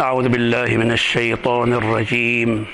أعوذ 0.00 0.28
بالله 0.28 0.76
من 0.76 0.92
الشيطان 0.92 1.72
الرجيم. 1.72 2.66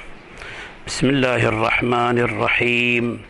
بسم 0.86 1.08
الله 1.10 1.48
الرحمن 1.48 2.18
الرحيم. 2.18 3.22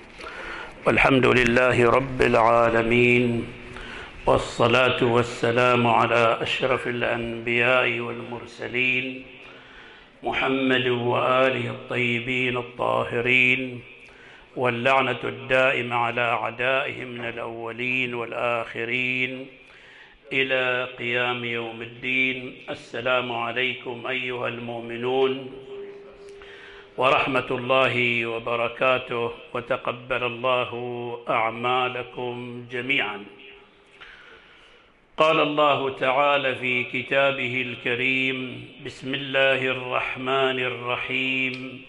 والحمد 0.86 1.26
لله 1.26 1.90
رب 1.90 2.22
العالمين. 2.22 3.46
والصلاة 4.26 5.04
والسلام 5.04 5.86
على 5.86 6.38
أشرف 6.40 6.88
الأنبياء 6.88 8.00
والمرسلين 8.00 9.24
محمد 10.22 10.88
وآله 10.88 11.70
الطيبين 11.70 12.56
الطاهرين 12.56 13.80
واللعنة 14.56 15.22
الدائمة 15.24 15.96
على 15.96 16.20
أعدائهم 16.20 17.09
من 17.09 17.24
الأولين 17.24 18.14
والآخرين 18.14 19.46
إلى 20.32 20.88
قيام 20.98 21.44
يوم 21.44 21.82
الدين. 21.82 22.56
السلام 22.70 23.32
عليكم 23.32 24.06
أيها 24.06 24.48
المؤمنون 24.48 25.52
ورحمة 26.96 27.46
الله 27.50 28.27
وبركاته. 28.27 29.32
وتقبل 29.54 30.24
الله 30.24 30.70
أعمالكم 31.28 32.66
جميعا. 32.70 33.24
قال 35.16 35.40
الله 35.40 35.98
تعالى 35.98 36.54
في 36.54 36.84
كتابه 36.84 37.62
الكريم 37.62 38.68
بسم 38.87 39.14
الله 39.14 39.66
الرحمن 39.66 40.59
الرحيم. 40.60 41.82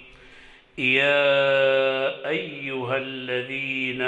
يا 0.77 2.29
أيها 2.29 2.97
الذين 2.97 4.01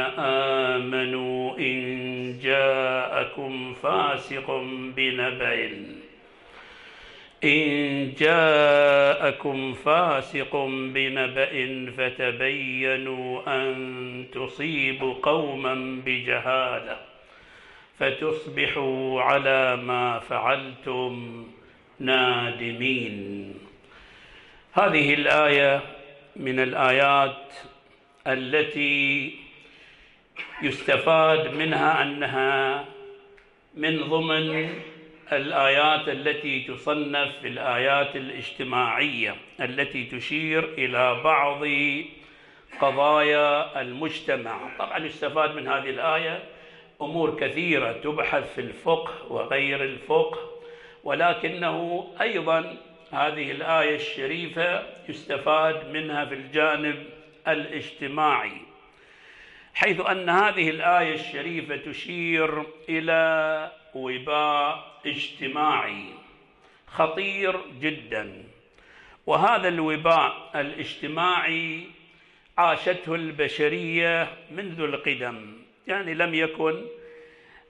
آمنوا 0.73 1.57
إن 1.57 2.39
جاءكم 2.43 3.73
فاسق 3.73 4.51
بنبأ. 4.95 5.69
إن 7.43 8.13
جاءكم 8.19 9.73
فاسق 9.73 10.55
بنبأ 10.93 11.91
فتبينوا 11.97 13.41
أن 13.47 14.25
تصيبوا 14.33 15.13
قوما 15.23 16.01
بجهالة 16.05 16.97
فتصبحوا 17.99 19.21
على 19.21 19.75
ما 19.75 20.19
فعلتم 20.19 21.45
نادمين. 21.99 23.53
هذه 24.73 25.13
الآية 25.13 25.94
من 26.35 26.59
الآيات 26.59 27.53
التي 28.27 29.35
يستفاد 30.61 31.53
منها 31.53 32.01
أنها 32.03 32.85
من 33.75 34.03
ضمن 34.03 34.69
الآيات 35.31 36.09
التي 36.09 36.59
تصنف 36.59 37.37
في 37.41 37.47
الآيات 37.47 38.15
الاجتماعية 38.15 39.35
التي 39.61 40.03
تشير 40.05 40.63
إلى 40.77 41.21
بعض 41.23 41.65
قضايا 42.81 43.81
المجتمع. 43.81 44.77
طبعا 44.79 44.97
يستفاد 45.05 45.55
من 45.55 45.67
هذه 45.67 45.89
الآية 45.89 46.43
أمور 47.01 47.39
كثيرة 47.39 47.91
تبحث 47.91 48.53
في 48.55 48.61
الفقه 48.61 49.31
وغير 49.31 49.83
الفقه 49.83 50.39
ولكنه 51.03 52.07
أيضا 52.21 52.77
هذه 53.11 53.51
الآية 53.51 53.95
الشريفة 53.95 54.83
يستفاد 55.09 55.89
منها 55.91 56.25
في 56.25 56.33
الجانب 56.33 57.05
الاجتماعي 57.47 58.61
حيث 59.73 59.99
أن 60.01 60.29
هذه 60.29 60.69
الآية 60.69 61.13
الشريفة 61.13 61.75
تشير 61.75 62.63
إلى 62.89 63.71
وباء 63.93 65.01
اجتماعي 65.05 66.05
خطير 66.87 67.59
جدا 67.79 68.43
وهذا 69.25 69.67
الوباء 69.67 70.51
الاجتماعي 70.55 71.83
عاشته 72.57 73.15
البشرية 73.15 74.27
منذ 74.51 74.79
القدم 74.79 75.57
يعني 75.87 76.13
لم 76.13 76.33
يكن 76.33 76.85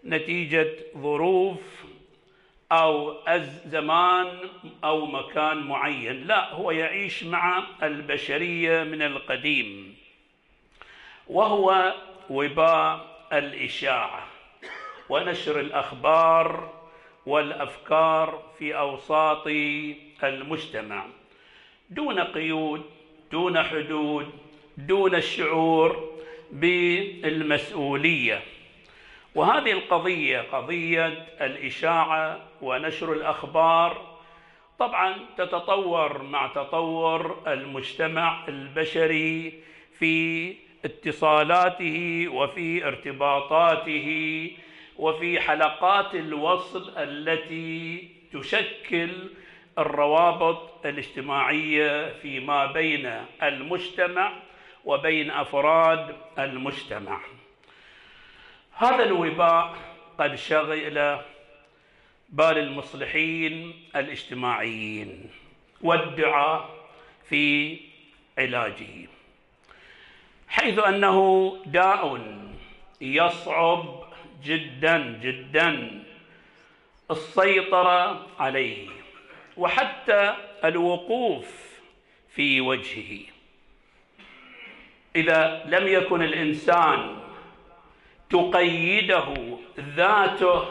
نتيجة 0.05 0.67
ظروف 0.97 1.85
أو 2.71 3.17
زمان 3.65 4.27
أو 4.83 5.05
مكان 5.05 5.57
معين. 5.57 6.27
لا 6.27 6.53
هو 6.53 6.71
يعيش 6.71 7.23
مع 7.23 7.63
البشرية 7.83 8.83
من 8.83 9.01
القديم 9.01 9.95
وهو 11.27 11.93
وباء 12.29 13.27
الإشاعة. 13.33 14.27
ونشر 15.09 15.59
الأخبار 15.59 16.73
والأفكار 17.25 18.43
في 18.59 18.77
أوساط 18.77 19.47
المجتمع. 20.23 21.05
دون 21.89 22.19
قيود 22.19 22.81
دون 23.31 23.63
حدود 23.63 24.31
دون 24.77 25.15
الشعور 25.15 26.15
بالمسؤولية. 26.51 28.41
وهذه 29.35 29.71
القضية 29.71 30.41
قضية 30.51 31.07
الإشاعة 31.41 32.39
ونشر 32.61 33.13
الأخبار. 33.13 34.15
طبعا 34.79 35.15
تتطور 35.37 36.23
مع 36.23 36.47
تطور 36.47 37.43
المجتمع 37.47 38.47
البشري 38.47 39.53
في 39.99 40.55
اتصالاته 40.85 42.27
وفي 42.31 42.87
ارتباطاته 42.87 44.51
وفي 44.97 45.39
حلقات 45.39 46.15
الوصل 46.15 46.93
التي 46.97 48.07
تشكل 48.33 49.09
الروابط 49.77 50.85
الاجتماعية 50.85 52.13
فيما 52.13 52.65
بين 52.65 53.11
المجتمع 53.43 54.33
وبين 54.85 55.31
أفراد 55.31 56.15
المجتمع. 56.39 57.19
هذا 58.77 59.03
الوباء 59.03 59.75
قد 60.17 60.35
شغل 60.35 61.19
بال 62.29 62.57
المصلحين 62.57 63.73
الاجتماعيين 63.95 65.29
والدعاء 65.81 66.69
في 67.29 67.77
علاجه 68.37 69.07
حيث 70.47 70.79
أنه 70.79 71.57
داء 71.65 72.19
يصعب 73.01 74.03
جدا 74.43 75.19
جدا 75.23 76.03
السيطرة 77.11 78.27
عليه 78.39 78.87
وحتى 79.57 80.35
الوقوف 80.63 81.79
في 82.29 82.61
وجهه. 82.61 83.19
إذا 85.15 85.63
لم 85.65 85.87
يكن 85.87 86.21
الإنسان 86.21 87.24
تقيده 88.29 89.33
ذاته 89.79 90.65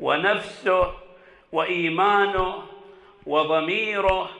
ونفسه 0.00 0.94
وإيمانه 1.52 2.62
وضميره 3.26 4.30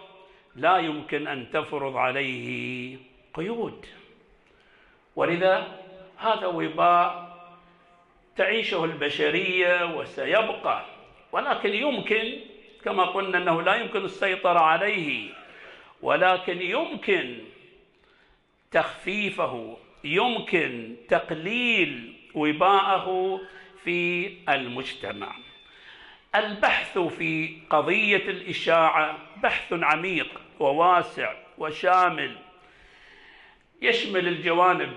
لا 0.57 0.77
يمكن 0.77 1.27
أن 1.27 1.51
تفرض 1.51 1.97
عليه 1.97 2.97
قيود. 3.35 3.87
ولذا 5.17 5.81
هذا 6.17 6.47
وباء 6.47 7.35
تعيشه 8.37 8.85
البشرية 8.85 9.97
وسيبقى 9.97 10.85
ولكن 11.33 11.75
يمكن 11.75 12.33
كما 12.85 13.05
قلنا 13.05 13.39
أنه 13.39 13.63
لا 13.63 13.75
يمكن 13.75 14.05
السيطرة 14.05 14.59
عليه 14.59 15.31
ولكن 16.03 16.63
يمكن 16.63 17.39
تخفيفه 18.71 19.77
يمكن 20.05 20.97
تقليل 21.09 22.14
وباءه 22.35 23.41
في 23.85 24.31
المجتمع. 24.49 25.35
البحث 26.35 26.99
في 26.99 27.59
قضية 27.71 28.17
الإشاعة 28.17 29.19
بحث 29.43 29.73
عميق 29.73 30.41
وواسع 30.61 31.35
وشامل 31.59 32.37
يشمل 33.83 34.29
الجوانب 34.29 34.93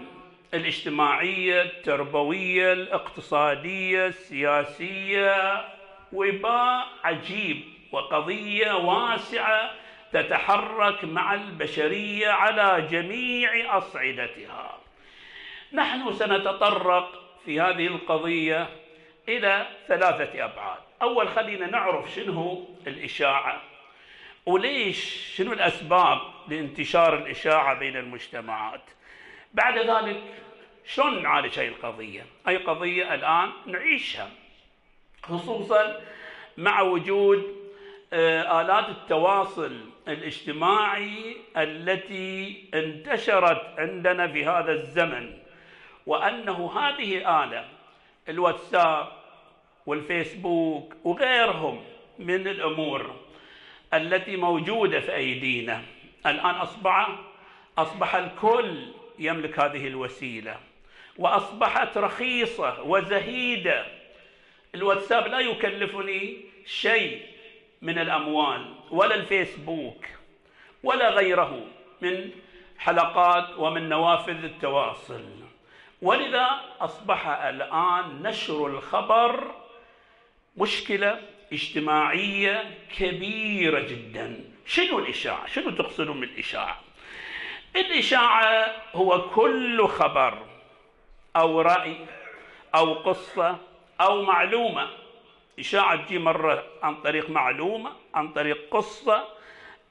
الاجتماعية 0.53 1.61
التربوية 1.61 2.73
الاقتصادية 2.73 4.07
السياسية 4.07 5.65
وباء 6.13 6.87
عجيب 7.03 7.63
وقضية 7.91 8.71
واسعة 8.73 9.71
تتحرك 10.13 11.03
مع 11.05 11.33
البشرية 11.33 12.29
على 12.29 12.87
جميع 12.91 13.77
أصعدتها. 13.77 14.77
نحن 15.73 16.13
سنتطرق 16.13 17.26
في 17.47 17.61
هذه 17.61 17.87
القضية 17.87 18.69
إلى 19.29 19.67
ثلاثة 19.87 20.45
أبعاد. 20.45 20.79
أول 21.01 21.27
خلينا 21.27 21.67
نعرف 21.67 22.15
شنو 22.15 22.67
الإشاعة 22.87 23.61
وليش 24.45 25.33
شنو 25.35 25.53
الأسباب 25.53 26.19
لانتشار 26.47 27.17
الإشاعة 27.17 27.79
بين 27.79 27.97
المجتمعات. 27.97 28.81
بعد 29.53 29.77
ذلك 29.77 30.23
شلون 30.85 31.23
نعالج 31.23 31.59
هذه 31.59 31.67
القضية؟ 31.67 32.25
هي 32.47 32.57
قضية 32.57 33.13
الآن 33.13 33.51
نعيشها 33.65 34.29
خصوصا 35.23 36.01
مع 36.57 36.81
وجود 36.81 37.55
آه، 38.13 38.61
آلات 38.61 38.89
التواصل 38.89 39.89
الاجتماعي 40.07 41.37
التي 41.57 42.63
انتشرت 42.73 43.79
عندنا 43.79 44.27
في 44.27 44.45
هذا 44.45 44.71
الزمن. 44.71 45.46
وأنه 46.07 46.71
هذه 46.79 47.43
آلة 47.43 47.65
الواتساب 48.29 49.07
والفيسبوك 49.85 50.93
وغيرهم 51.03 51.83
من 52.19 52.47
الأمور 52.47 53.15
التي 53.93 54.35
موجودة 54.35 54.99
في 54.99 55.15
أيدينا. 55.15 55.83
الآن 56.25 56.55
أصبح 56.55 57.19
أصبح 57.77 58.15
الكل 58.15 58.87
يملك 59.19 59.59
هذه 59.59 59.87
الوسيلة 59.87 60.59
وأصبحت 61.17 61.97
رخيصة 61.97 62.81
وزهيدة. 62.81 63.85
الواتساب 64.75 65.27
لا 65.27 65.39
يكلفني 65.39 66.37
شيء 66.65 67.21
من 67.81 67.99
الأموال 67.99 68.73
ولا 68.91 69.15
الفيسبوك 69.15 70.05
ولا 70.83 71.09
غيره 71.09 71.61
من 72.01 72.31
حلقات 72.77 73.59
ومن 73.59 73.89
نوافذ 73.89 74.43
التواصل. 74.43 75.46
ولذا 76.01 76.47
أصبح 76.81 77.27
الآن 77.27 78.21
نشر 78.23 78.67
الخبر 78.67 79.51
مشكلة 80.57 81.21
اجتماعية 81.53 82.77
كبيرة 82.97 83.79
جدا 83.79 84.43
شنو 84.65 84.99
الإشاعة؟ 84.99 85.47
شنو 85.47 85.69
تقصدون 85.71 86.19
بالإشاعة؟ 86.19 86.81
الإشاعة 87.75 88.71
هو 88.95 89.29
كل 89.29 89.87
خبر 89.87 90.45
أو 91.35 91.61
رأي 91.61 91.97
أو 92.75 92.93
قصة 92.93 93.57
أو 94.01 94.21
معلومة 94.21 94.87
إشاعة 95.59 96.05
تجي 96.05 96.19
مرة 96.19 96.63
عن 96.83 96.95
طريق 97.01 97.29
معلومة 97.29 97.91
عن 98.13 98.33
طريق 98.33 98.57
قصة 98.71 99.27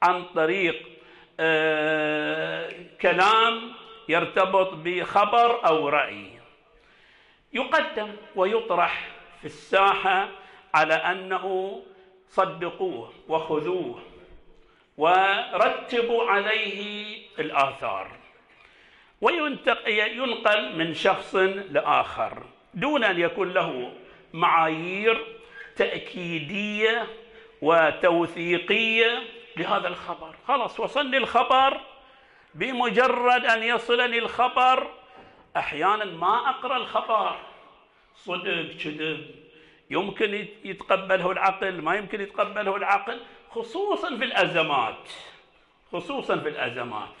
عن 0.03 0.23
طريق 0.23 0.87
آه 1.39 2.73
كلام 3.01 3.71
يرتبط 4.09 4.73
بخبر 4.73 5.67
أو 5.67 5.89
رأي. 5.89 6.27
يقدم 7.53 8.15
ويطرح 8.35 9.07
في 9.39 9.45
الساحة 9.45 10.29
على 10.73 10.93
أنه 10.93 11.79
صدقوه 12.29 13.13
وخذوه 13.27 13.99
ورتبوا 14.97 16.23
عليه 16.23 17.17
الآثار. 17.39 18.11
وينقل 19.21 20.75
من 20.77 20.93
شخص 20.93 21.35
لآخر 21.71 22.43
دون 22.73 23.03
أن 23.03 23.19
يكون 23.19 23.53
له 23.53 23.93
معايير 24.33 25.25
تأكيدية 25.75 27.07
وتوثيقية 27.61 29.23
لهذا 29.57 29.87
الخبر. 29.87 30.35
خلاص 30.47 30.79
وصلني 30.79 31.17
الخبر 31.17 31.81
بمجرد 32.57 33.45
أن 33.45 33.63
يصلني 33.63 34.17
الخبر 34.17 34.87
أحيانا 35.57 36.05
ما 36.05 36.49
أقرأ 36.49 36.77
الخبر. 36.77 37.39
صدق 38.15 38.77
كذب. 38.83 39.35
يمكن 39.89 40.47
يتقبله 40.63 41.31
العقل 41.31 41.81
ما 41.81 41.95
يمكن 41.95 42.21
يتقبله 42.21 42.75
العقل 42.75 43.19
خصوصا 43.51 44.17
في 44.17 44.23
الأزمات. 44.23 45.09
خصوصا 45.91 46.37
في 46.37 46.49
الأزمات. 46.49 47.15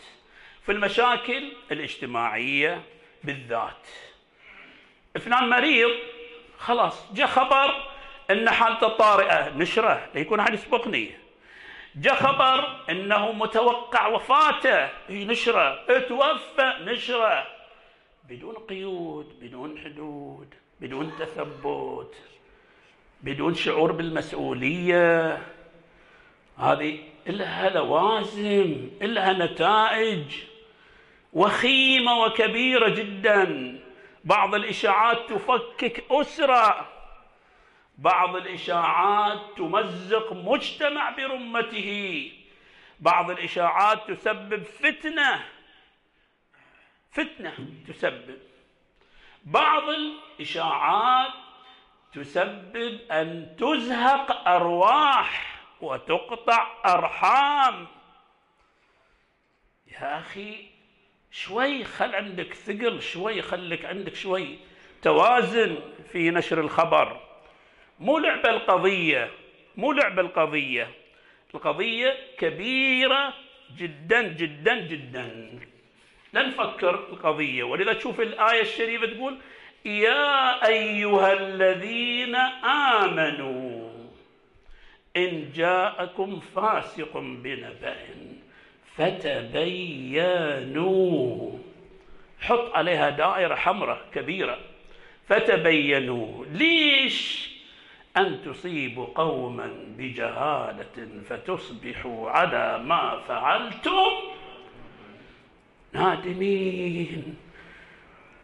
في 0.65 0.71
المشاكل 0.71 1.51
الاجتماعية 1.71 2.81
بالذات. 3.23 3.87
فلان 5.19 5.49
مريض 5.49 5.91
خلاص 6.59 7.13
جاء 7.13 7.27
خبر 7.27 7.83
إن 8.31 8.49
حالته 8.49 8.87
طارئة 8.87 9.49
نشرة 9.49 10.09
ليكون 10.15 10.39
أحد 10.39 10.53
يسبقني. 10.53 11.26
جاء 11.95 12.15
خبر 12.15 12.85
إنه 12.89 13.31
متوقع 13.31 14.07
وفاته. 14.07 14.89
نشرة. 15.09 15.85
توفى 15.99 16.73
نشرة. 16.81 17.47
بدون 18.29 18.55
قيود 18.55 19.39
بدون 19.41 19.79
حدود 19.79 20.55
بدون 20.81 21.11
تثبت 21.19 22.15
بدون 23.21 23.55
شعور 23.55 23.91
بالمسؤولية. 23.91 25.41
هذه 26.57 26.99
لها 27.27 27.69
لوازم 27.69 28.89
لها 29.01 29.33
نتائج 29.33 30.25
وخيمة 31.33 32.19
وكبيرة 32.19 32.89
جدا. 32.89 33.79
بعض 34.23 34.55
الإشاعات 34.55 35.29
تفكك 35.29 36.03
أسرة. 36.11 36.96
بعض 37.97 38.35
الإشاعات 38.35 39.39
تمزق 39.57 40.33
مجتمع 40.33 41.09
برمته. 41.09 42.31
بعض 42.99 43.31
الإشاعات 43.31 44.11
تسبب 44.11 44.63
فتنة. 44.63 45.43
فتنة 47.11 47.53
تسبب. 47.87 48.39
بعض 49.43 49.83
الإشاعات 49.89 51.33
تسبب 52.13 52.99
أن 53.11 53.55
تزهق 53.59 54.47
أرواح 54.47 55.59
وتقطع 55.81 56.67
أرحام. 56.85 57.87
يا 59.87 60.19
أخي 60.19 60.69
شوي 61.31 61.83
خل 61.83 62.15
عندك 62.15 62.53
ثقل 62.53 63.01
شوي 63.01 63.41
خلك 63.41 63.85
عندك 63.85 64.15
شوي 64.15 64.59
توازن 65.01 65.77
في 66.11 66.31
نشر 66.31 66.59
الخبر. 66.59 67.26
مو 67.99 68.17
لعبة 68.17 68.49
القضية 68.49 69.29
مو 69.77 69.91
لعبة 69.91 70.21
القضية. 70.21 70.87
القضية 71.55 72.17
كبيرة 72.37 73.33
جدا 73.77 74.21
جدا 74.21 74.79
جدا. 74.79 75.59
لا 76.33 76.47
نفكر 76.47 76.95
القضية. 76.95 77.63
ولذا 77.63 77.93
تشوف 77.93 78.21
الآية 78.21 78.61
الشريفة 78.61 79.05
تقول 79.05 79.37
يا 79.85 80.67
أيها 80.67 81.33
الذين 81.33 82.35
آمنوا 82.95 83.89
إن 85.17 85.51
جاءكم 85.55 86.39
فاسق 86.39 87.17
بنبأ 87.17 87.95
فتبينوا. 90.27 91.57
حط 92.41 92.75
عليها 92.75 93.09
دائرة 93.09 93.55
حمراء 93.55 94.05
كبيرة. 94.13 94.59
فتبينوا. 95.29 96.45
ليش 96.45 97.46
أن 98.17 98.41
تصيبوا 98.45 99.07
قوما 99.15 99.69
بجهالة 99.97 101.07
فتصبحوا 101.29 102.29
على 102.29 102.83
ما 102.83 103.19
فعلتم 103.27 104.11
نادمين. 105.93 107.35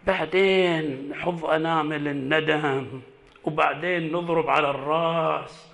بعدين 0.07 1.09
نحض 1.09 1.45
أنامل 1.45 2.07
الندم 2.07 3.01
وبعدين 3.43 4.11
نضرب 4.11 4.49
على 4.49 4.69
الرأس. 4.69 5.71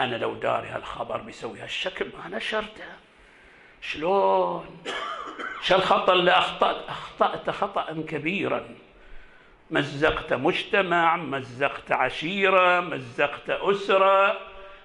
أنا 0.00 0.16
لو 0.16 0.34
داري 0.34 0.68
هالخبر 0.68 1.16
بيسوي 1.16 1.60
هالشكل 1.60 2.06
ما 2.18 2.36
نشرته. 2.36 2.84
شلون؟ 3.80 4.82
شو 5.62 5.74
الخطأ 5.74 6.12
اللي 6.12 6.30
أخطأت؟ 6.30 6.88
أخطأت 6.88 7.50
خطأ 7.50 8.04
كبيرا. 8.08 8.68
مزقت 9.70 10.32
مجتمع 10.32 11.16
مزقت 11.16 11.92
عشيرة 11.92 12.80
مزقت 12.80 13.50
أسرة 13.50 14.40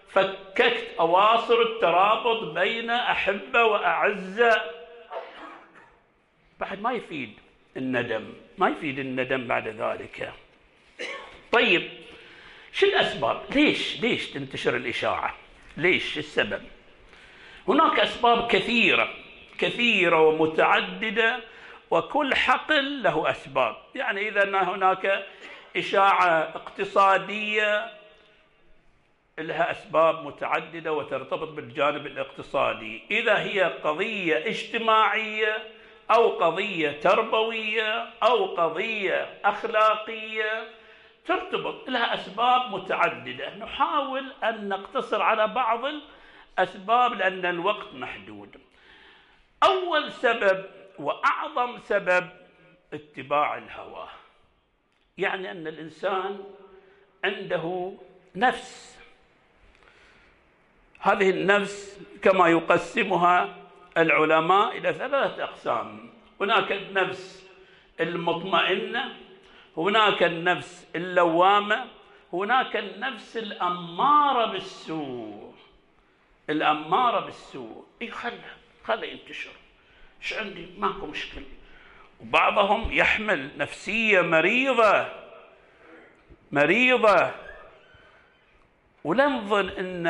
فككت 0.09 0.87
أواصر 0.99 1.61
الترابط 1.61 2.43
بين 2.43 2.89
أحبة 2.89 3.63
وأعزة 3.63 4.61
بعد 6.59 6.81
ما 6.81 6.91
يفيد 6.91 7.33
الندم 7.77 8.33
ما 8.57 8.69
يفيد 8.69 8.99
الندم 8.99 9.47
بعد 9.47 9.67
ذلك. 9.67 10.33
طيب 11.51 11.89
شو 12.73 12.85
الأسباب؟ 12.85 13.41
ليش 13.55 14.01
ليش 14.01 14.27
تنتشر 14.29 14.75
الإشاعة؟ 14.75 15.35
ليش 15.77 16.17
السبب؟ 16.17 16.61
هناك 17.67 17.99
أسباب 17.99 18.47
كثيرة 18.47 19.09
كثيرة 19.57 20.21
ومتعددة 20.21 21.39
وكل 21.91 22.35
حقل 22.35 23.03
له 23.03 23.31
أسباب. 23.31 23.75
يعني 23.95 24.27
إذا 24.27 24.63
هناك 24.63 25.25
إشاعة 25.77 26.39
اقتصادية 26.55 27.91
لها 29.39 29.71
أسباب 29.71 30.25
متعددة 30.25 30.93
وترتبط 30.93 31.47
بالجانب 31.47 32.05
الاقتصادي. 32.05 33.03
إذا 33.11 33.39
هي 33.39 33.63
قضية 33.63 34.37
اجتماعية 34.37 35.57
أو 36.11 36.29
قضية 36.29 36.91
تربوية 36.91 38.09
أو 38.23 38.55
قضية 38.55 39.39
أخلاقية 39.45 40.67
ترتبط 41.25 41.89
لها 41.89 42.13
أسباب 42.13 42.71
متعددة. 42.71 43.55
نحاول 43.55 44.33
أن 44.43 44.69
نقتصر 44.69 45.21
على 45.21 45.47
بعض 45.47 45.81
الأسباب 46.59 47.13
لأن 47.13 47.45
الوقت 47.45 47.93
محدود. 47.93 48.55
أول 49.63 50.11
سبب 50.11 50.65
وأعظم 50.99 51.79
سبب 51.79 52.29
اتباع 52.93 53.57
الهوى. 53.57 54.07
يعني 55.17 55.51
أن 55.51 55.67
الإنسان 55.67 56.43
عنده 57.23 57.93
نفس. 58.35 58.99
هذه 60.99 61.29
النفس 61.29 61.99
كما 62.21 62.47
يقسمها 62.47 63.55
العلماء 63.97 64.77
إلى 64.77 64.93
ثلاثة 64.93 65.43
أقسام. 65.43 66.09
هناك 66.41 66.71
النفس 66.71 67.49
المطمئنة 67.99 69.15
هناك 69.77 70.23
النفس 70.23 70.87
اللوامة 70.95 71.87
هناك 72.33 72.75
النفس 72.75 73.37
الأمارة 73.37 74.45
بالسوء. 74.45 75.55
الأمارة 76.49 77.19
بالسوء. 77.19 77.85
إيه 78.01 78.11
خلها 78.11 78.57
خلها 78.83 79.05
ينتشر. 79.05 79.51
إيش 80.21 80.33
عندي 80.33 80.67
ماكو 80.77 81.05
مشكلة. 81.05 81.43
وبعضهم 82.21 82.91
يحمل 82.91 83.57
نفسية 83.57 84.21
مريضة 84.21 85.05
مريضة. 86.51 87.31
ولا 89.03 89.27
نظن 89.27 89.69
أن 89.69 90.07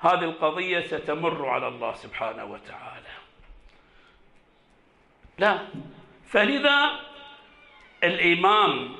هذه 0.00 0.24
القضية 0.24 0.80
ستمر 0.80 1.48
على 1.48 1.68
الله 1.68 1.94
سبحانه 1.94 2.44
وتعالى. 2.44 3.14
لا. 5.38 5.58
فلذا 6.26 6.90
الإمام 8.04 8.96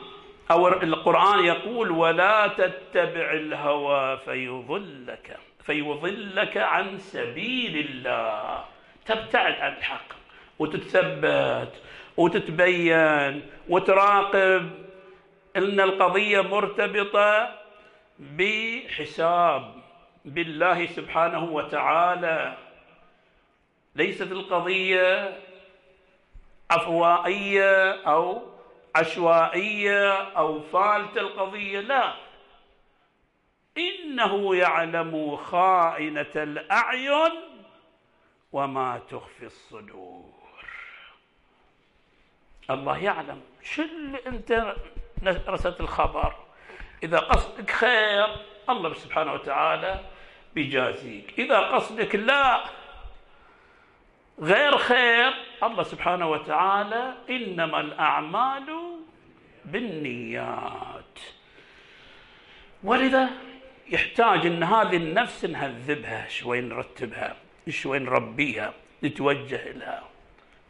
أو 0.50 0.68
القرآن 0.68 1.44
يقول 1.44 1.90
ولا 1.90 2.46
تتبع 2.46 3.32
الهوى 3.32 4.18
فيضلك 4.18 5.38
فيضلك 5.62 6.56
عن 6.56 6.98
سبيل 6.98 7.78
الله. 7.78 8.64
تبتعد 9.06 9.54
عن 9.54 9.72
الحق. 9.72 10.23
وتتثبت 10.58 11.72
وتتبين 12.16 13.48
وتراقب 13.68 14.70
إن 15.56 15.80
القضية 15.80 16.40
مرتبطة 16.40 17.58
بحساب 18.18 19.74
بالله 20.24 20.86
سبحانه 20.86 21.44
وتعالى. 21.44 22.56
ليست 23.96 24.32
القضية 24.32 25.40
عفوائيه 26.70 27.92
أو 27.92 28.42
عشوائية 28.94 30.12
أو 30.12 30.60
فالته 30.60 31.20
القضية 31.20 31.80
لا. 31.80 32.14
إنه 33.78 34.56
يعلم 34.56 35.36
خائنة 35.36 36.32
الأعين 36.36 37.32
وما 38.52 39.00
تخفي 39.10 39.46
الصدور. 39.46 40.33
الله 42.70 42.98
يعلم. 42.98 43.40
شو 43.62 43.82
اللي 43.82 44.18
أنت 44.26 44.74
رسلت 45.48 45.80
الخبر؟ 45.80 46.34
إذا 47.02 47.18
قصدك 47.18 47.70
خير 47.70 48.26
الله 48.70 48.94
سبحانه 48.94 49.32
وتعالى 49.32 50.00
بيجازيك. 50.54 51.38
إذا 51.38 51.58
قصدك 51.58 52.14
لا 52.14 52.64
غير 54.40 54.78
خير 54.78 55.32
الله 55.62 55.82
سبحانه 55.82 56.30
وتعالى 56.30 57.14
إنما 57.30 57.80
الأعمال 57.80 58.96
بالنيات. 59.64 61.18
ولذا 62.84 63.30
يحتاج 63.88 64.46
إن 64.46 64.62
هذه 64.62 64.96
النفس 64.96 65.44
نهذبها 65.44 66.28
شوي 66.28 66.60
نرتبها 66.60 67.36
شوي 67.68 67.98
نربيها 67.98 68.72
نتوجه 69.02 69.72
لها. 69.72 70.02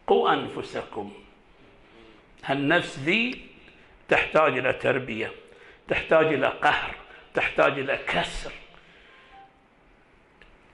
قوا 0.06 0.32
أنفسكم. 0.32 1.12
هالنفس 2.44 2.98
ذي 2.98 3.40
تحتاج 4.08 4.58
إلى 4.58 4.72
تربية 4.72 5.32
تحتاج 5.88 6.26
إلى 6.26 6.46
قهر 6.46 6.94
تحتاج 7.34 7.78
إلى 7.78 7.96
كسر. 7.96 8.52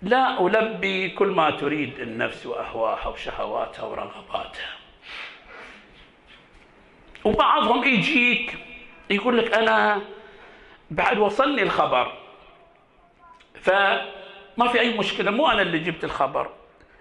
لا 0.03 0.47
ألبي 0.47 1.11
كل 1.11 1.29
ما 1.29 1.50
تريد 1.50 2.00
النفس 2.00 2.47
وأهواها 2.47 3.09
وشهواتها 3.09 3.85
ورغباتها. 3.85 4.77
وبعضهم 7.25 7.85
يجيك 7.85 8.57
يقول 9.11 9.39
لك 9.39 9.55
أنا 9.55 10.03
بعد 10.91 11.19
وصلني 11.19 11.62
الخبر 11.62 12.12
فما 13.55 14.69
في 14.73 14.81
أي 14.81 14.99
مشكلة 14.99 15.31
مو 15.31 15.50
أنا 15.50 15.62
اللي 15.62 15.79
جبت 15.79 16.05
الخبر 16.05 16.50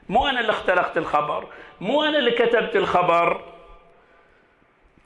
مو 0.10 0.28
أنا 0.28 0.40
اللي 0.40 0.52
اختلقت 0.52 0.98
الخبر 0.98 1.48
مو 1.82 2.04
أنا 2.04 2.20
اللي 2.20 2.32
كتبت 2.32 2.76
الخبر. 2.76 3.59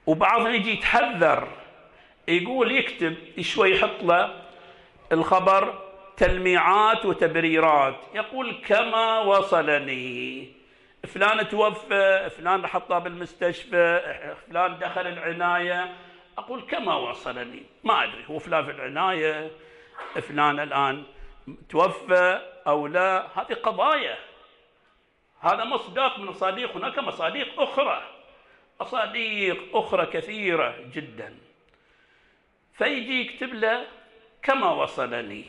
وبعضهم 0.08 0.54
يجي 0.54 0.74
يتحذر 0.74 1.48
يقول 2.28 2.72
يكتب 2.72 3.16
شوي 3.42 3.72
يحط 3.72 4.04
له 4.04 4.42
الخبر 5.12 5.80
تلميعات 6.18 7.06
وتبريرات 7.06 7.96
يقول 8.14 8.62
كما 8.68 9.20
وصلني. 9.20 10.48
فلان 11.08 11.48
توفى 11.48 12.30
فلان 12.38 12.68
حطه 12.68 13.00
بالمستشفى 13.00 14.02
فلان 14.48 14.80
دخل 14.80 15.08
العناية. 15.08 15.94
أقول 16.38 16.62
كما 16.62 16.96
وصلني. 16.96 17.64
ما 17.84 18.04
أدري 18.04 18.26
هو 18.30 18.40
فلان 18.40 18.66
في 18.66 18.72
العناية 18.72 19.52
فلان 20.22 20.60
الآن 20.60 21.04
توفى 21.70 22.42
أو 22.68 22.88
لا. 22.88 23.28
هذه 23.36 23.54
قضايا. 23.54 24.18
هذا 25.40 25.64
مصداق 25.64 26.20
من 26.20 26.26
مصادق 26.26 26.78
هناك 26.78 27.00
مصادق 27.00 27.62
أخرى. 27.62 28.13
مصادق 28.82 29.58
أخرى 29.74 30.06
كثيرة 30.06 30.76
جدا. 30.94 31.34
فيجي 32.74 33.22
يكتب 33.22 33.54
له 33.54 33.86
كما 34.44 34.70
وصلني. 34.72 35.46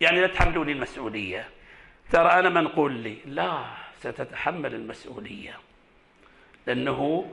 يعني 0.00 0.20
لا 0.20 0.26
تحملوني 0.26 0.72
المسؤولية. 0.72 1.48
ترى 2.10 2.28
أنا 2.28 2.48
منقول 2.48 2.92
لي 2.92 3.16
لا 3.26 3.64
ستتحمل 3.98 4.74
المسؤولية. 4.74 5.58
لأنه 6.66 7.30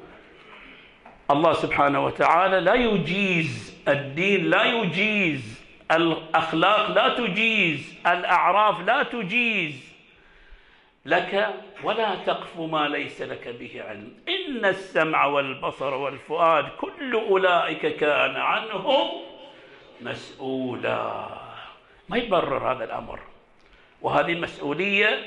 الله 1.32 1.54
سبحانه 1.54 2.06
وتعالى 2.06 2.60
لا 2.60 2.74
يجيز 2.74 3.78
الدين 3.88 4.50
لا 4.50 4.64
يجيز 4.64 5.62
الأخلاق 5.92 6.92
لا 6.92 7.10
تجيز 7.10 7.94
الأعراف 8.08 8.82
لا 8.82 9.04
تجيز 9.04 9.87
لك 11.08 11.56
ولا 11.84 12.16
تقف 12.16 12.60
ما 12.60 12.88
ليس 12.88 13.22
لك 13.22 13.48
به 13.48 13.84
علم. 13.88 14.14
إن 14.28 14.66
السمع 14.66 15.26
والبصر 15.26 15.94
والفؤاد 15.94 16.70
كل 16.70 17.14
أولئك 17.14 17.96
كان 17.96 18.36
عنه 18.36 19.12
مسؤولا. 20.02 21.28
ما 22.10 22.18
يبرر 22.18 22.72
هذا 22.72 22.84
الأمر. 22.84 23.20
وهذه 24.02 24.32
المسؤولية 24.32 25.26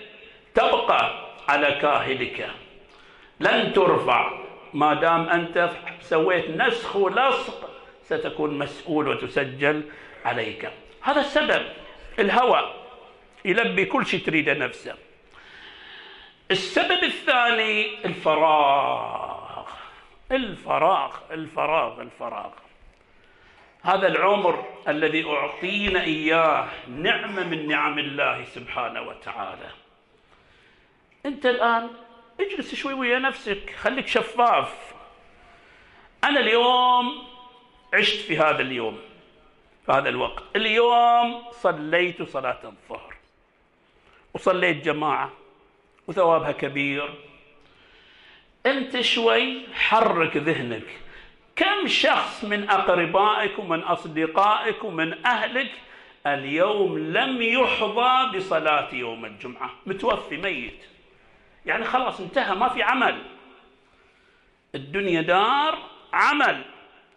تبقى 0.54 1.28
على 1.48 1.72
كاهلك. 1.72 2.50
لن 3.40 3.72
ترفع. 3.72 4.32
ما 4.74 4.94
دام 4.94 5.28
أنت 5.28 5.70
سويت 6.00 6.50
نسخ 6.50 6.96
ولصق 6.96 7.70
ستكون 8.04 8.58
مسؤول 8.58 9.08
وتسجل 9.08 9.82
عليك. 10.24 10.70
هذا 11.00 11.20
السبب. 11.20 11.62
الهوى. 12.18 12.74
يلبي 13.44 13.84
كل 13.84 14.06
شيء 14.06 14.20
تريده 14.20 14.54
نفسه. 14.54 15.09
السبب 16.50 17.04
الثاني 17.04 18.04
الفراغ. 18.04 19.66
الفراغ 20.32 21.16
الفراغ 21.30 22.00
الفراغ. 22.00 22.50
هذا 23.82 24.08
العمر 24.08 24.64
الذي 24.88 25.30
أعطينا 25.30 26.02
إياه 26.02 26.68
نعمة 26.88 27.44
من 27.44 27.68
نعم 27.68 27.98
الله 27.98 28.44
سبحانه 28.44 29.02
وتعالى. 29.02 29.70
أنت 31.26 31.46
الآن 31.46 31.90
اجلس 32.40 32.74
شوي 32.74 32.92
ويا 32.92 33.18
نفسك 33.18 33.74
خليك 33.78 34.06
شفاف. 34.06 34.94
أنا 36.24 36.40
اليوم 36.40 37.26
عشت 37.94 38.20
في 38.20 38.38
هذا 38.38 38.60
اليوم 38.60 38.98
في 39.86 39.92
هذا 39.92 40.08
الوقت. 40.08 40.42
اليوم 40.56 41.42
صليت 41.50 42.22
صلاة 42.22 42.60
الظهر. 42.64 43.14
وصليت 44.34 44.84
جماعة. 44.84 45.39
وثوابها 46.10 46.52
كبير. 46.52 47.14
أنت 48.66 49.00
شوي 49.00 49.62
حرك 49.74 50.36
ذهنك. 50.36 50.86
كم 51.56 51.86
شخص 51.86 52.44
من 52.44 52.70
أقربائك 52.70 53.58
ومن 53.58 53.80
أصدقائك 53.80 54.84
ومن 54.84 55.26
أهلك 55.26 55.72
اليوم 56.26 56.98
لم 56.98 57.42
يحظى 57.42 58.36
بصلاة 58.36 58.94
يوم 58.94 59.24
الجمعة؟ 59.24 59.70
متوفي 59.86 60.36
ميت. 60.36 60.84
يعني 61.66 61.84
خلاص 61.84 62.20
انتهى 62.20 62.54
ما 62.54 62.68
في 62.68 62.82
عمل. 62.82 63.22
الدنيا 64.74 65.22
دار 65.22 65.78
عمل 66.12 66.62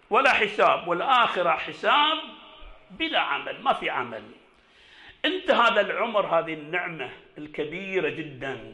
ولا 0.10 0.34
حساب 0.34 0.88
والآخرة 0.88 1.52
حساب 1.52 2.18
بلا 2.92 3.20
عمل 3.20 3.62
ما 3.64 3.74
في 3.74 3.90
عمل. 3.90 4.24
انت 5.26 5.52
هذا 5.52 5.82
العمر 5.82 6.26
هذه 6.26 6.54
النعمة 6.54 7.10
الكبيرة 7.38 8.10
جدا. 8.10 8.74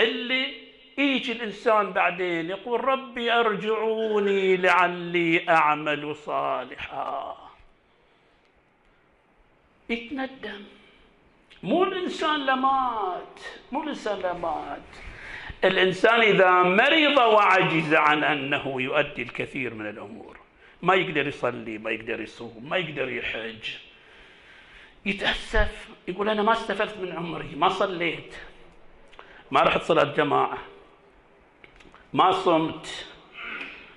اللي 0.00 0.66
يجي 0.98 1.32
الإنسان 1.32 1.92
بعدين 1.92 2.50
يقول 2.50 2.84
ربي 2.84 3.32
أرجعوني 3.32 4.56
لعلي 4.56 5.48
أعمل 5.48 6.16
صالحا. 6.16 7.36
يتندم. 9.88 10.64
مو 11.62 11.84
الإنسان 11.84 12.46
لمات 12.46 13.40
مو 13.72 13.82
الإنسان 13.82 14.18
لمات 14.18 14.82
الإنسان 15.64 16.20
إذا 16.20 16.50
مرض 16.50 17.18
وعجز 17.18 17.94
عن 17.94 18.24
أنه 18.24 18.82
يؤدي 18.82 19.22
الكثير 19.22 19.74
من 19.74 19.88
الأمور. 19.88 20.36
ما 20.82 20.94
يقدر 20.94 21.26
يصلي 21.26 21.78
ما 21.78 21.90
يقدر 21.90 22.20
يصوم 22.20 22.68
ما 22.68 22.76
يقدر 22.76 23.08
يحج. 23.08 23.85
يتأسف 25.06 25.88
يقول 26.08 26.28
أنا 26.28 26.42
ما 26.42 26.52
استفدت 26.52 26.98
من 26.98 27.12
عمري 27.12 27.54
ما 27.56 27.68
صليت 27.68 28.34
ما 29.50 29.60
رحت 29.60 29.82
صلاة 29.82 30.14
جماعة 30.14 30.58
ما 32.12 32.32
صمت 32.32 33.06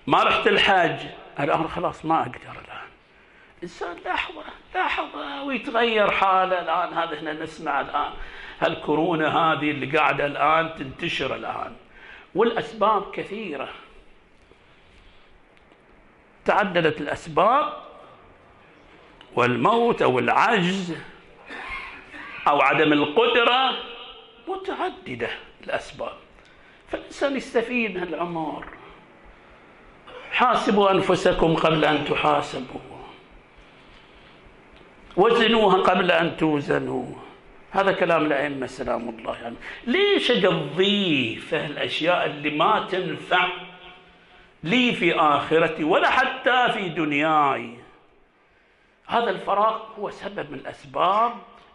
ما 0.07 0.23
رحت 0.23 0.47
الحج 0.47 0.99
الآن 1.39 1.67
خلاص 1.67 2.05
ما 2.05 2.21
أقدر 2.21 2.51
الآن. 2.65 2.89
إنسان 3.63 3.97
لحظة 4.05 4.43
لحظة 4.75 5.43
ويتغير 5.43 6.11
حاله 6.11 6.61
الآن. 6.61 6.93
هذا 6.93 7.17
إحنا 7.17 7.33
نسمع 7.33 7.81
الآن. 7.81 8.11
هالكورونا 8.59 9.37
هذه 9.37 9.71
اللي 9.71 9.97
قاعدة 9.97 10.25
الآن 10.25 10.75
تنتشر 10.75 11.35
الآن؟ 11.35 11.75
والأسباب 12.35 13.11
كثيرة. 13.11 13.69
تعددت 16.45 17.01
الأسباب 17.01 17.88
والموت 19.35 20.01
أو 20.01 20.19
العجز 20.19 20.95
أو 22.47 22.61
عدم 22.61 22.93
القدرة 22.93 23.71
متعددة 24.47 25.29
الأسباب. 25.63 26.13
فالإنسان 26.87 27.37
يستفيد 27.37 27.97
من 27.97 28.03
العمر. 28.03 28.65
حاسبوا 30.31 30.91
أنفسكم 30.91 31.55
قبل 31.55 31.85
أن 31.85 32.05
تحاسبوا. 32.05 32.79
وزنوها 35.17 35.77
قبل 35.77 36.11
أن 36.11 36.37
توزنوا. 36.37 37.05
هذا 37.71 37.91
كلام 37.91 38.25
الأئمة 38.25 38.67
سلام 38.67 39.09
الله 39.09 39.37
يعني 39.41 39.55
ليش 39.87 40.31
أقضيه 40.31 41.35
في 41.39 41.65
الأشياء 41.65 42.25
اللي 42.25 42.49
ما 42.49 42.87
تنفع 42.91 43.47
لي 44.63 44.93
في 44.93 45.15
آخرتي 45.15 45.83
ولا 45.83 46.09
حتى 46.09 46.73
في 46.73 46.89
دنياي؟ 46.89 47.78
هذا 49.09 49.29
الفراغ 49.29 49.81
هو 49.99 50.09
سبب 50.09 50.51
من 50.51 50.59
الأسباب 50.59 51.33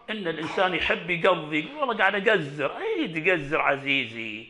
إن 0.09 0.27
الإنسان 0.27 0.73
يحب 0.73 1.09
يقضي. 1.09 1.67
والله 1.79 1.97
قاعد 1.97 2.27
أقزر. 2.27 2.77
اي 2.77 3.07
تقزر 3.07 3.61
عزيزي. 3.61 4.47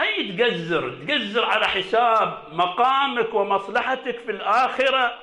اي 0.00 0.32
تقزر 0.32 1.04
تقزر 1.04 1.44
على 1.44 1.68
حساب 1.68 2.44
مقامك 2.52 3.34
ومصلحتك 3.34 4.18
في 4.18 4.30
الآخرة. 4.30 5.18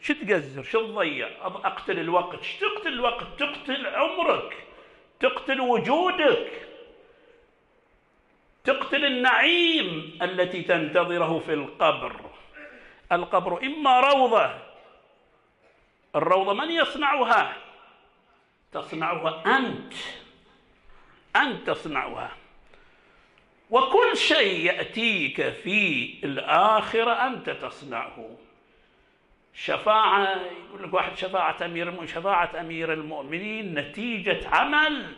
شو 0.00 0.14
تقزر؟ 0.14 0.62
شو 0.62 0.86
تضيع؟ 0.86 1.28
أقتل 1.42 1.98
الوقت. 1.98 2.42
شو 2.42 2.68
تقتل 2.68 2.92
الوقت؟ 2.92 3.26
تقتل 3.38 3.86
عمرك. 3.86 4.66
تقتل 5.20 5.60
وجودك. 5.60 6.68
تقتل 8.64 9.04
النعيم 9.04 10.18
التي 10.22 10.62
تنتظره 10.62 11.38
في 11.38 11.52
القبر. 11.54 12.29
القبر 13.12 13.62
إما 13.62 14.00
روضة. 14.00 14.54
الروضة 16.16 16.52
من 16.52 16.70
يصنعها؟ 16.70 17.56
تصنعها 18.72 19.58
أنت. 19.58 19.92
أنت 21.36 21.70
تصنعها. 21.70 22.30
وكل 23.70 24.16
شيء 24.16 24.64
يأتيك 24.66 25.48
في 25.48 26.14
الآخرة 26.24 27.12
أنت 27.12 27.50
تصنعه. 27.50 28.36
شفاعة 29.54 30.40
يقول 30.68 30.82
لك 30.82 30.94
واحد 30.94 31.16
شفاعة 31.16 31.56
أمير 31.64 31.88
المؤمنين 31.88 32.08
شفاعة 32.08 32.60
أمير 32.60 32.92
المؤمنين 32.92 33.74
نتيجة 33.74 34.48
عمل. 34.48 35.16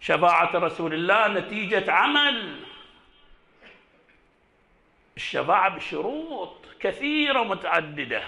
شفاعة 0.00 0.50
رسول 0.54 0.94
الله 0.94 1.28
نتيجة 1.28 1.92
عمل. 1.92 2.60
الشفاعة 5.16 5.76
بشروط 5.76 6.56
كثيرة 6.80 7.42
متعددة 7.42 8.22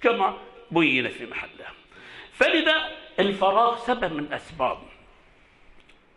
كما 0.00 0.36
بين 0.70 1.08
في 1.08 1.26
محله. 1.26 1.66
فلذا 2.32 2.90
الفراغ 3.18 3.78
سبب 3.78 4.12
من 4.12 4.32
أسباب. 4.32 4.78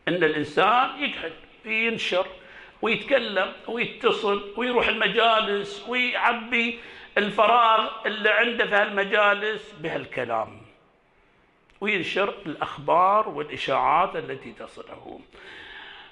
أن 0.08 0.24
الإنسان 0.24 1.04
يقعد 1.04 1.34
ينشر 1.66 2.28
ويتكلم 2.82 3.54
ويتصل 3.68 4.54
ويروح 4.58 4.88
المجالس 4.88 5.86
ويعبي 5.88 6.80
الفراغ 7.18 7.90
اللي 8.06 8.30
عنده 8.30 8.66
في 8.66 8.76
هالمجالس 8.76 9.72
بهالكلام. 9.80 10.62
وينشر 11.82 12.34
الأخبار 12.46 13.30
والإشاعات 13.30 14.16
التي 14.16 14.52
تصله 14.52 15.20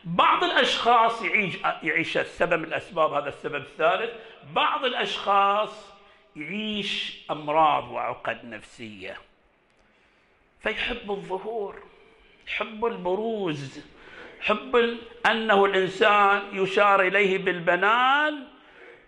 بعض 0.04 0.44
الأشخاص 0.44 1.22
يعيش 1.22 1.56
يعيش 1.84 2.18
السبب 2.18 2.54
من 2.60 2.66
الأسباب 2.66 3.14
هذا 3.14 3.30
السبب 3.30 3.56
الثالث. 3.56 4.12
بعض 4.54 4.86
الأشخاص 4.86 5.94
يعيش 6.36 7.22
أمراض 7.32 7.92
وعقد 7.92 8.46
نفسية 8.46 9.18
فيحب 10.60 11.12
الظهور 11.12 11.84
يحب 12.48 12.86
البروز 12.86 13.80
يحب 14.42 14.98
أنه 15.26 15.66
الإنسان 15.66 16.42
يشار 16.54 17.02
إليه 17.02 17.38
بالبنان 17.38 18.48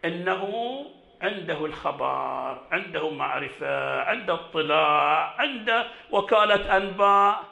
أنه 0.06 0.86
عنده 1.21 1.65
الخبر 1.65 2.62
عنده 2.71 3.10
معرفة 3.10 4.01
عنده 4.01 4.34
اطلاع 4.34 5.36
عنده 5.39 5.88
وكالة 6.12 6.77
أنباء. 6.77 7.43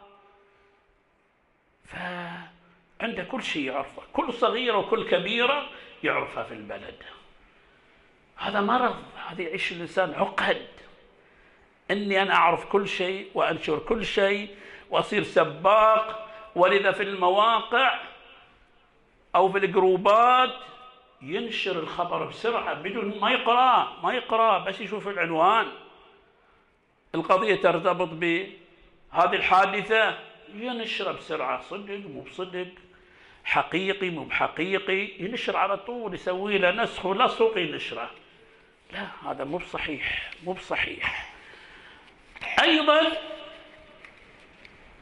فعنده 2.99 3.23
كل 3.23 3.43
شيء 3.43 3.63
يعرفه 3.63 4.01
كل 4.13 4.33
صغيرة 4.33 4.77
وكل 4.77 5.09
كبيرة 5.09 5.69
يعرفها 6.03 6.43
في 6.43 6.53
البلد. 6.53 7.03
هذا 8.37 8.61
مرض. 8.61 9.03
هذا 9.27 9.41
يعيش 9.41 9.71
الإنسان 9.71 10.13
عقد. 10.13 10.67
إني 11.91 12.21
أنا 12.21 12.33
أعرف 12.33 12.65
كل 12.65 12.87
شيء 12.87 13.31
وأنشر 13.33 13.79
كل 13.79 14.05
شيء 14.05 14.55
وأصير 14.89 15.23
سباق. 15.23 16.29
ولذا 16.55 16.91
في 16.91 17.03
المواقع 17.03 17.99
أو 19.35 19.51
في 19.51 19.57
الجروبات 19.57 20.53
ينشر 21.21 21.79
الخبر 21.79 22.25
بسرعة 22.25 22.73
بدون 22.73 23.19
ما 23.19 23.31
يقرأ. 23.31 23.97
ما 24.03 24.13
يقرأ 24.13 24.57
بس 24.57 24.81
يشوف 24.81 25.07
العنوان. 25.07 25.67
القضية 27.15 27.55
ترتبط 27.55 28.09
بهذه 28.09 29.33
الحادثة. 29.33 30.19
ينشر 30.53 31.11
بسرعة. 31.11 31.61
صدق 31.61 31.93
مو 31.93 32.21
بصدق. 32.21 32.67
حقيقي 33.45 34.09
مو 34.09 34.23
بحقيقي 34.23 35.09
ينشر 35.19 35.57
على 35.57 35.77
طول 35.77 36.13
يسوي 36.13 36.57
له 36.57 36.71
نسخ 36.71 37.05
ولصق 37.05 37.57
ينشره. 37.57 38.09
لا 38.93 39.07
هذا 39.25 39.43
مو 39.43 39.57
بصحيح 39.57 40.31
مو 40.45 40.53
بصحيح. 40.53 41.33
أيضا 42.61 43.01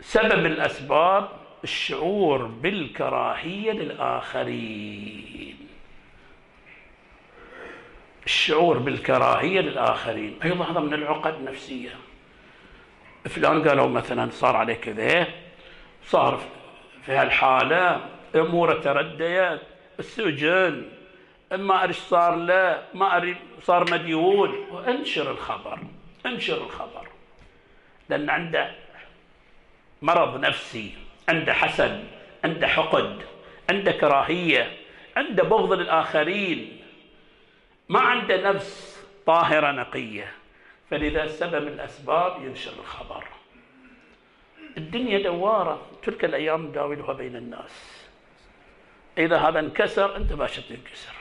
سبب 0.02 0.45
الأسباب 0.45 1.30
الشعور 1.63 2.43
بالكراهية 2.45 3.71
للآخرين. 3.71 5.67
الشعور 8.26 8.78
بالكراهية 8.78 9.62
للآخرين. 9.62 10.39
أيضا 10.43 10.71
هذا 10.71 10.80
من 10.80 10.93
العقد 10.93 11.34
النفسية. 11.34 11.95
فلان 13.26 13.67
قالوا 13.67 13.88
مثلا 13.88 14.30
صار 14.32 14.56
عليه 14.56 14.73
كذا 14.73 15.28
صار 16.04 16.41
في 17.06 17.12
هالحالة 17.12 18.10
أموره 18.36 18.82
ترديت 18.82 19.62
السجن 20.00 20.90
ما 21.52 21.84
أدري 21.84 21.94
صار 21.94 22.36
له 22.36 22.84
ما 22.94 23.18
أدري 23.18 23.36
صار 23.62 23.92
مديون. 23.92 24.66
وانشر 24.72 25.32
الخبر 25.32 25.80
انشر 26.26 26.58
الخبر. 26.58 27.08
لأن 28.10 28.30
عنده 28.30 28.72
مرض 30.02 30.40
نفسي 30.40 30.92
عنده 31.30 31.54
حسد 31.54 32.04
عنده 32.44 32.68
حقد 32.68 33.22
عنده 33.70 33.92
كراهية 33.92 34.78
عنده 35.18 35.44
بغض 35.44 35.74
للآخرين. 35.74 36.82
ما 37.90 38.00
عنده 38.00 38.52
نفس 38.52 39.04
طاهرة 39.26 39.72
نقية. 39.72 40.32
فلذا 40.90 41.28
سبب 41.28 41.62
من 41.62 41.68
الأسباب 41.68 42.44
ينشر 42.46 42.72
الخبر. 42.80 43.24
الدنيا 44.78 45.24
دوارة 45.24 45.82
تلك 46.04 46.26
الأيام 46.26 46.66
نداولها 46.66 47.13
بين 47.13 47.36
الناس. 47.36 48.07
إذا 49.17 49.38
هذا 49.38 49.60
انكسر 49.60 50.15
أنت 50.15 50.34
باشا 50.34 50.62
تنكسر 50.62 51.13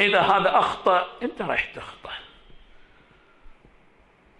إذا 0.00 0.20
هذا 0.20 0.58
أخطأ 0.58 1.06
أنت 1.22 1.42
رايح 1.42 1.64
تخطأ. 1.64 2.12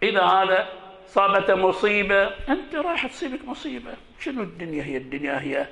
إذا 0.03 0.23
هذا 0.23 0.69
صابته 1.07 1.55
مصيبة 1.55 2.27
أنت 2.49 2.75
رايح 2.75 3.07
تصيبك 3.07 3.45
مصيبة. 3.45 3.91
شنو 4.21 4.43
الدنيا 4.43 4.85
هي؟ 4.85 4.97
الدنيا 4.97 5.41
هي 5.41 5.67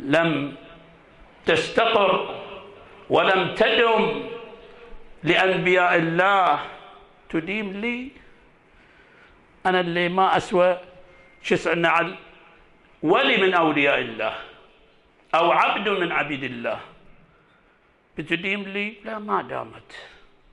لم 0.00 0.56
تستقر 1.46 2.40
ولم 3.10 3.54
تدم 3.54 4.30
لأنبياء 5.22 5.96
الله. 5.96 6.60
تديم 7.28 7.72
لي؟ 7.72 8.10
أنا 9.66 9.80
اللي 9.80 10.08
ما 10.08 10.36
أسوى 10.36 10.78
شسع 11.42 11.72
النعل 11.72 12.14
ولي 13.02 13.36
من 13.36 13.54
أولياء 13.54 13.98
الله. 13.98 14.51
أو 15.34 15.52
عبد 15.52 15.88
من 15.88 16.12
عبيد 16.12 16.44
الله. 16.44 16.80
بتديم 18.18 18.62
لي 18.62 18.94
لا 19.04 19.18
ما 19.18 19.42
دامت. 19.42 19.92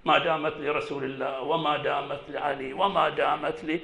ما 0.06 0.18
دامت 0.18 0.54
لرسول 0.58 1.04
الله 1.04 1.42
وما 1.42 1.78
دامت 1.78 2.22
لعلي 2.30 2.74
وما 2.74 3.10
دامت 3.10 3.82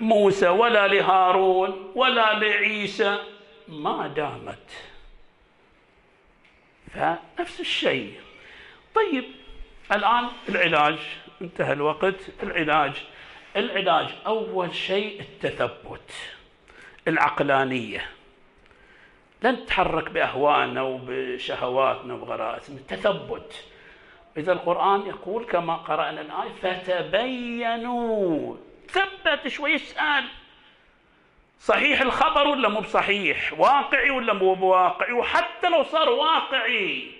لموسى 0.00 0.48
ولا 0.48 0.86
لهارون 0.86 1.92
ولا 1.94 2.38
لعيسى. 2.38 3.18
ما 3.68 4.06
دامت. 4.06 4.70
فنفس 6.94 7.60
الشيء. 7.60 8.20
طيب 8.94 9.24
الآن 9.92 10.28
العلاج. 10.48 10.98
انتهى 11.42 11.72
الوقت. 11.72 12.42
العلاج. 12.42 12.92
العلاج 13.56 14.08
أول 14.26 14.74
شيء 14.74 15.20
التثبت 15.20 16.12
العقلانية. 17.08 18.10
لن 19.44 19.66
تتحرك 19.66 20.10
بأهوائنا 20.10 20.82
وبشهواتنا 20.82 22.14
وبغرائزنا 22.14 22.78
التثبت 22.78 23.64
إذا 24.36 24.52
القرآن 24.52 25.06
يقول 25.06 25.44
كما 25.44 25.76
قرأنا 25.76 26.20
الآية 26.20 26.52
فتبينوا. 26.62 28.56
ثبت 28.88 29.48
شوي 29.48 29.74
اسأل. 29.74 30.24
صحيح 31.60 32.00
الخبر 32.00 32.48
ولا 32.48 32.68
مو 32.68 32.80
بصحيح؟ 32.80 33.52
واقعي 33.58 34.10
ولا 34.10 34.32
مو 34.32 34.54
بواقعي؟ 34.54 35.12
وحتى 35.12 35.68
لو 35.68 35.82
صار 35.82 36.08
واقعي 36.08 37.10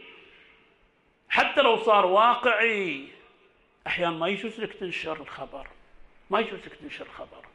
حتى 1.29 1.63
لو 1.63 1.77
صار 1.77 2.07
واقعي 2.07 3.05
أحيانا 3.87 4.17
ما 4.17 4.29
يجوز 4.29 4.61
لك 4.61 4.73
تنشر 4.73 5.21
الخبر. 5.21 5.67
ما 6.31 6.41
يجوز 6.41 6.67
لك 6.67 6.75
تنشر 6.75 7.07
الخبر. 7.07 7.47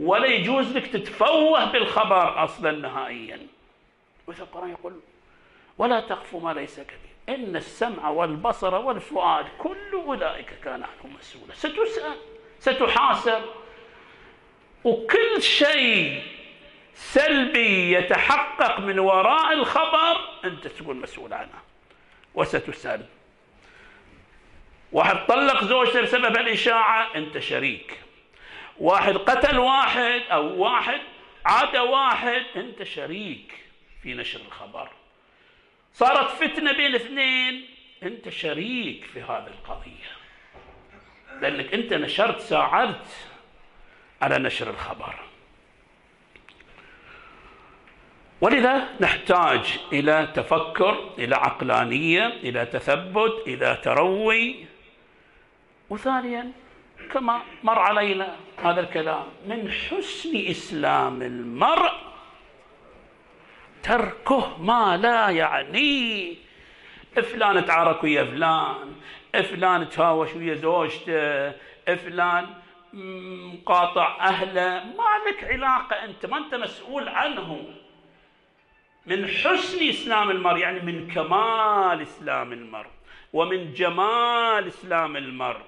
ولا 0.00 0.26
يجوز 0.26 0.76
لك 0.76 0.86
تتفوه 0.86 1.64
بالخبر 1.64 2.44
أصلا 2.44 2.70
نهائيا. 2.70 3.46
مثل 4.30 4.42
القران 4.42 4.70
يقول 4.70 5.00
ولا 5.78 6.00
تقف 6.00 6.34
ما 6.36 6.52
ليس 6.52 6.80
كبير. 6.80 7.10
إن 7.28 7.56
السمع 7.56 8.08
والبصر 8.08 8.74
والفؤاد 8.74 9.46
كل 9.58 9.92
أولئك 9.92 10.50
كان 10.64 10.82
عنه 10.82 11.16
مسؤولا. 11.18 11.54
ستسأل 11.54 12.16
ستحاسب. 12.58 13.42
وكل 14.84 15.42
شيء 15.42 16.22
سلبي 16.94 17.92
يتحقق 17.92 18.80
من 18.80 18.98
وراء 18.98 19.52
الخبر 19.52 20.16
أنت 20.44 20.66
تكون 20.66 21.00
مسؤول 21.00 21.32
عنه. 21.32 21.58
وستسأل. 22.34 23.06
واحد 24.92 25.26
طلق 25.26 25.64
زوجته 25.64 26.00
بسبب 26.00 26.36
الإشاعة 26.36 27.14
أنت 27.14 27.38
شريك. 27.38 28.00
واحد 28.78 29.16
قتل 29.16 29.58
واحد 29.58 30.22
أو 30.30 30.62
واحد 30.62 31.00
عاد 31.44 31.76
واحد 31.76 32.42
أنت 32.56 32.82
شريك. 32.82 33.59
في 34.02 34.14
نشر 34.14 34.40
الخبر. 34.40 34.88
صارت 35.92 36.30
فتنة 36.30 36.72
بين 36.72 36.94
اثنين. 36.94 37.66
أنت 38.02 38.28
شريك 38.28 39.04
في 39.04 39.22
هذه 39.22 39.46
القضية. 39.46 40.10
لأنك 41.40 41.74
أنت 41.74 41.92
نشرت 41.92 42.40
ساعدت 42.40 43.06
على 44.22 44.38
نشر 44.38 44.70
الخبر. 44.70 45.14
ولذا 48.40 48.88
نحتاج 49.00 49.78
إلى 49.92 50.32
تفكر 50.34 51.14
إلى 51.18 51.36
عقلانية 51.36 52.26
إلى 52.26 52.66
تثبت 52.66 53.42
إلى 53.46 53.78
تروي. 53.82 54.66
وثانيا 55.90 56.52
كما 57.12 57.42
مر 57.62 57.78
علينا 57.78 58.36
هذا 58.64 58.80
الكلام 58.80 59.24
من 59.46 59.70
حسن 59.70 60.36
إسلام 60.36 61.22
المرء 61.22 62.09
تركه 63.82 64.62
ما 64.62 64.96
لا 64.96 65.28
يعنيه 65.28 66.36
فلان 67.14 67.66
تعارك 67.66 68.04
ويا 68.04 68.24
فلان 68.24 68.94
فلان 69.32 69.88
تهاوش 69.88 70.34
ويا 70.34 70.54
زوجته 70.54 71.52
فلان 71.86 72.46
مقاطع 72.92 74.16
أهله. 74.20 74.84
ما 74.84 75.30
لك 75.30 75.44
علاقة 75.44 76.04
أنت 76.04 76.26
ما 76.26 76.38
أنت 76.38 76.54
مسؤول 76.54 77.08
عنه. 77.08 77.74
من 79.06 79.28
حسن 79.28 79.88
إسلام 79.88 80.30
المرء 80.30 80.58
يعني 80.58 80.80
من 80.80 81.10
كمال 81.10 82.02
إسلام 82.02 82.52
المرء 82.52 82.90
ومن 83.32 83.72
جمال 83.72 84.66
إسلام 84.66 85.16
المرء 85.16 85.64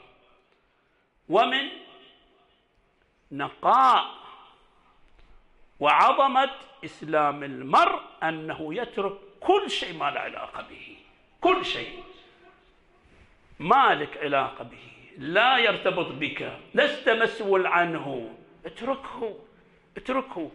ومن 1.28 1.68
نقاء 3.32 4.21
وعظمة 5.82 6.50
إسلام 6.84 7.42
المرء 7.42 8.00
أنه 8.22 8.74
يترك 8.74 9.12
كل 9.40 9.70
شيء 9.70 9.98
ما 9.98 10.10
له 10.10 10.20
علاقة 10.20 10.62
به. 10.70 10.96
كل 11.40 11.64
شيء. 11.64 12.02
ما 13.58 13.94
لك 13.94 14.18
علاقة 14.18 14.64
به. 14.64 14.78
لا 15.18 15.58
يرتبط 15.58 16.06
بك. 16.06 16.58
لست 16.74 17.08
مسؤول 17.08 17.66
عنه. 17.66 18.34
اتركه. 18.66 19.38
اتركه. 19.96 20.50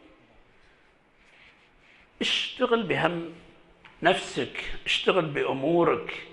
اشتغل 2.21 2.83
بهم 2.83 3.33
نفسك. 4.03 4.63
اشتغل 4.85 5.25
بأمورك. 5.25 6.27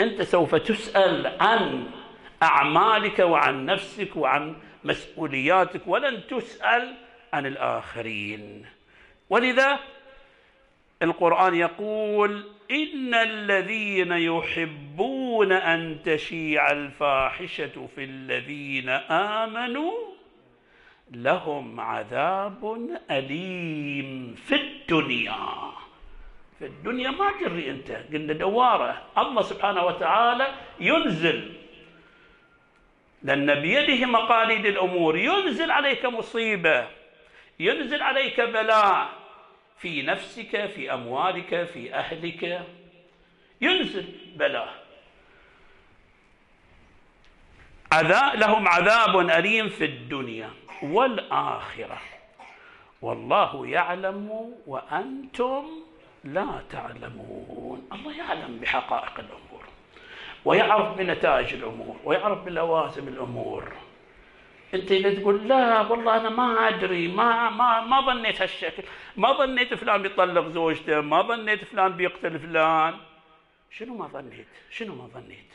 أنت 0.00 0.22
سوف 0.22 0.54
تسأل 0.54 1.42
عن 1.42 1.90
أعمالك 2.42 3.18
وعن 3.18 3.66
نفسك 3.66 4.16
وعن 4.16 4.56
مسؤولياتك. 4.84 5.82
ولن 5.86 6.26
تسأل 6.26 7.05
عن 7.36 7.46
الآخرين. 7.46 8.66
ولذا 9.30 9.78
القرآن 11.02 11.54
يقول 11.54 12.44
إن 12.70 13.14
الذين 13.14 14.12
يحبون 14.12 15.52
أن 15.52 15.98
تشيع 16.04 16.70
الفاحشة 16.70 17.88
في 17.94 18.04
الذين 18.04 18.88
آمنوا 18.88 19.92
لهم 21.10 21.80
عذاب 21.80 22.88
أليم 23.10 24.34
في 24.34 24.54
الدنيا. 24.54 25.72
في 26.58 26.66
الدنيا 26.66 27.10
ما 27.10 27.32
تري 27.40 27.70
أنت. 27.70 27.90
قلنا 28.12 28.32
دوارة. 28.32 29.02
الله 29.18 29.42
سبحانه 29.42 29.84
وتعالى 29.84 30.54
ينزل. 30.80 31.52
لأن 33.22 33.54
بيده 33.54 34.06
مقاليد 34.06 34.66
الأمور. 34.66 35.18
ينزل 35.18 35.70
عليك 35.70 36.04
مصيبة. 36.04 36.95
ينزل 37.60 38.02
عليك 38.02 38.40
بلاء 38.40 39.08
في 39.78 40.02
نفسك 40.02 40.66
في 40.66 40.94
أموالك 40.94 41.64
في 41.64 41.94
أهلك. 41.94 42.66
ينزل 43.60 44.06
بلاء. 44.36 44.86
عذاب 47.92 48.36
لهم 48.36 48.68
عذاب 48.68 49.18
أليم 49.18 49.68
في 49.68 49.84
الدنيا 49.84 50.50
والآخرة. 50.82 52.00
والله 53.02 53.66
يعلم 53.66 54.54
وأنتم 54.66 55.64
لا 56.24 56.62
تعلمون. 56.70 57.88
الله 57.92 58.16
يعلم 58.18 58.58
بحقائق 58.58 59.20
الأمور 59.20 59.64
ويعرف 60.44 60.98
بنتائج 60.98 61.54
الأمور 61.54 61.96
ويعرف 62.04 62.44
بلوازم 62.44 63.08
الأمور. 63.08 63.72
انت 64.74 64.92
اذا 64.92 65.14
تقول 65.14 65.48
لا 65.48 65.80
والله 65.80 66.16
أنا 66.16 66.28
ما 66.28 66.68
أدري 66.68 67.08
ما 67.08 67.50
ما 67.50 67.80
ما 67.80 68.00
ظنيت 68.00 68.42
هالشكل. 68.42 68.82
ما 69.16 69.32
ظنيت 69.32 69.74
فلان 69.74 70.02
بيطلق 70.02 70.48
زوجته 70.48 71.00
ما 71.00 71.22
ظنيت 71.22 71.64
فلان 71.64 71.92
بيقتل 71.92 72.38
فلان. 72.38 72.94
شنو 73.70 73.96
ما 73.96 74.06
ظنيت؟ 74.06 74.46
شنو 74.70 74.94
ما 74.94 75.06
ظنيت؟ 75.14 75.52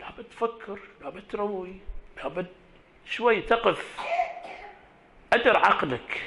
لابد 0.00 0.24
تفكر 0.24 0.78
لابد 1.00 1.22
تروي 1.30 1.76
لابد 2.16 2.46
شوي 3.06 3.40
تقف. 3.40 3.96
أدر 5.32 5.56
عقلك 5.56 6.22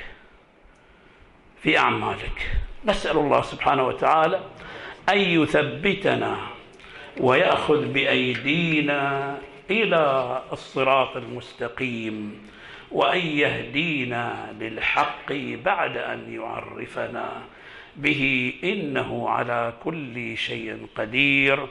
في 1.63 1.77
أعمالك. 1.77 2.51
نسأل 2.85 3.17
الله 3.17 3.41
سبحانه 3.41 3.87
وتعالى 3.87 4.41
أن 5.09 5.17
يثبتنا 5.17 6.47
ويأخذ 7.19 7.85
بأيدينا 7.85 9.37
إلى 9.71 10.41
الصراط 10.51 11.17
المستقيم 11.17 12.47
وأن 12.91 13.19
يهدينا 13.19 14.53
للحق 14.59 15.33
بعد 15.65 15.97
أن 15.97 16.33
يعرفنا 16.33 17.29
به 17.95 18.53
إنه 18.63 19.29
على 19.29 19.73
كل 19.83 20.37
شيء 20.37 20.87
قدير. 20.95 21.67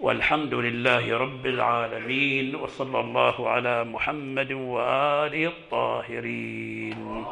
والحمد 0.00 0.54
لله 0.54 1.18
رب 1.18 1.46
العالمين 1.46 2.54
وصلى 2.54 3.00
الله 3.00 3.48
على 3.48 3.84
محمد 3.84 4.52
وآله 4.52 5.46
الطاهرين. 5.46 7.24